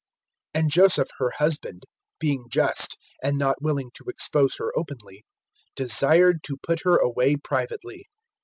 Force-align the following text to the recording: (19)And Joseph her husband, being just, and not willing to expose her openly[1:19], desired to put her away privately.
(19)And 0.55 0.69
Joseph 0.69 1.09
her 1.19 1.29
husband, 1.37 1.83
being 2.19 2.47
just, 2.49 2.97
and 3.21 3.37
not 3.37 3.61
willing 3.61 3.91
to 3.93 4.05
expose 4.09 4.55
her 4.57 4.71
openly[1:19], 4.75 5.21
desired 5.75 6.37
to 6.43 6.57
put 6.63 6.79
her 6.85 6.97
away 6.97 7.35
privately. 7.35 8.07